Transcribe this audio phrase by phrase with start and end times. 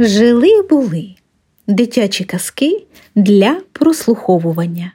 [0.00, 1.14] Жили були
[1.66, 4.92] дитячі казки для прослуховування.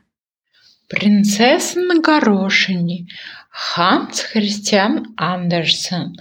[0.87, 2.97] Принцеса на горошине
[3.50, 6.13] Ханс Христиан Андерсен.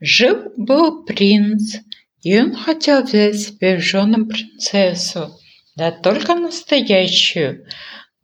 [0.00, 1.76] Жил-был принц,
[2.24, 5.30] и он хотел взять себе в жены принцессу,
[5.76, 7.66] да только настоящую.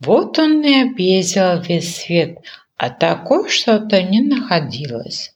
[0.00, 2.38] Вот он и объездил весь свет,
[2.76, 5.32] а такой что-то не находилось.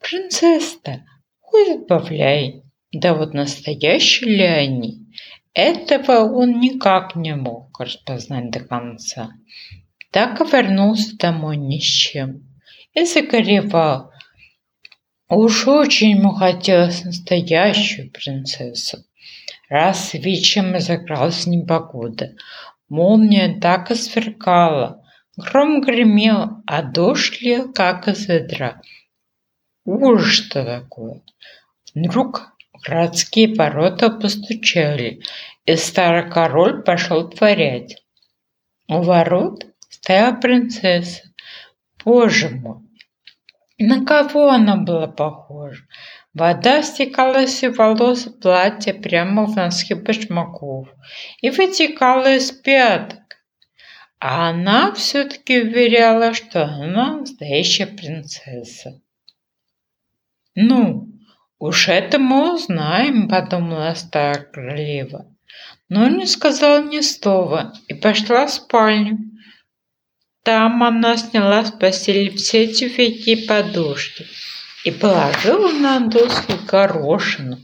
[0.00, 1.00] Принцесса-то,
[1.40, 5.06] хоть отбавляй, да вот настоящие ли они?
[5.52, 9.30] Этого он никак не мог распознать до конца.
[10.10, 12.48] Так и вернулся домой ни с чем
[12.94, 14.10] и загоревал.
[15.28, 19.04] Уж очень ему хотелось настоящую принцессу.
[19.68, 22.34] Раз вечером разыгралась непогода.
[22.88, 25.04] Молния так и сверкала.
[25.36, 28.80] Гром гремел, а дождь лил, как из ведра.
[29.84, 31.22] Ужас что такое!
[31.94, 32.56] Вдруг
[32.86, 35.22] городские ворота постучали,
[35.64, 38.02] и старый король пошел творять.
[38.88, 41.22] У ворот стояла принцесса.
[42.04, 42.88] Боже мой!
[43.78, 45.84] На кого она была похожа?
[46.34, 50.88] Вода стекала с ее волос платья прямо в носки башмаков
[51.40, 53.20] и вытекала из пяток.
[54.20, 59.00] А она все-таки уверяла, что она настоящая принцесса.
[60.54, 61.07] «Ну,
[61.58, 65.26] уж это мы узнаем»,— подумала старая королева.
[65.88, 69.18] Но не сказала ни слова и пошла в спальню.
[70.44, 74.26] Там она сняла с постели все тюфяки и подушки
[74.84, 77.58] и положила на доску горошину.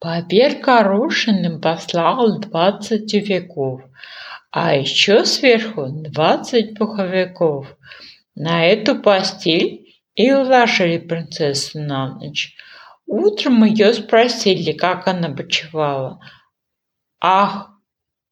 [0.00, 3.82] Поверх горошины послал двадцать тюфяков,
[4.50, 7.76] а еще сверху двадцать пуховиков.
[8.34, 12.56] На эту постель и уложили принцессу на ночь.
[13.12, 16.20] Утром ее спросили, как она почевала.
[17.20, 17.72] «Ах,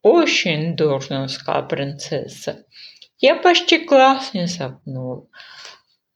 [0.02, 2.64] очень дурно»,— сказала принцесса.
[3.18, 5.26] «Я почти глаз не сомкнула.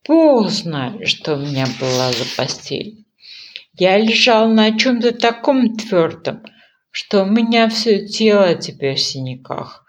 [0.07, 3.05] Бог знает, что у меня была за постель.
[3.73, 6.45] Я лежал на чем-то таком твердом,
[6.93, 9.85] что у меня все тело теперь в синяках.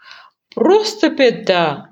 [0.52, 1.90] Просто беда.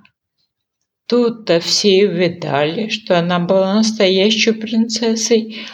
[1.07, 5.65] Тут-то все увидали, что она была настоящей принцессой.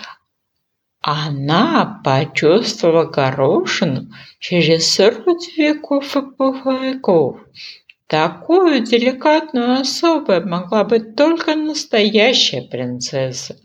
[1.01, 7.41] Она почувствовала горошину через сорок веков и пуховиков.
[8.09, 13.57] Такую деликатную особой могла быть только настоящая принцесса.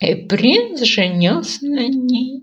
[0.00, 2.42] И принц женился на ней.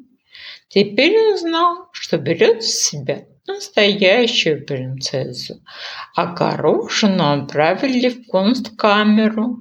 [0.68, 5.62] Теперь он знал, что берет с себя настоящую принцессу,
[6.16, 9.60] а горошину отправили в консткамеру.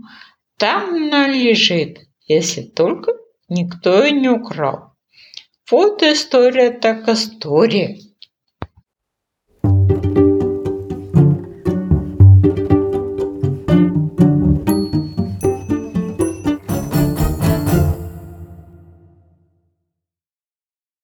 [0.57, 3.13] Там она лежит, если только
[3.55, 4.95] Никто и не украл.
[5.71, 7.99] Вот история так история.